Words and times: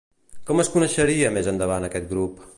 Com 0.51 0.61
es 0.63 0.71
coneixeria 0.77 1.31
més 1.37 1.51
endavant 1.53 1.89
aquest 1.91 2.11
grup? 2.17 2.47